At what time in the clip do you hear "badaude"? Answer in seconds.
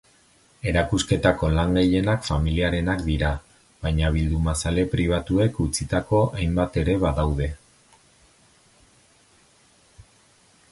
7.07-7.53